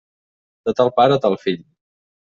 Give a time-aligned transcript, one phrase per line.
[0.69, 1.65] De tal pare, tal fill.